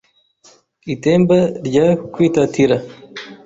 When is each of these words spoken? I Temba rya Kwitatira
I 0.93 0.95
Temba 1.03 1.37
rya 1.67 1.87
Kwitatira 2.13 2.75